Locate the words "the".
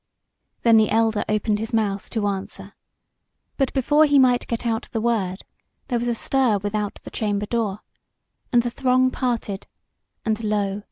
0.77-0.89, 4.89-4.99, 7.03-7.11, 8.63-8.71